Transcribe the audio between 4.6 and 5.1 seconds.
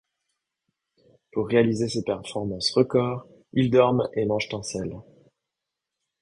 selle.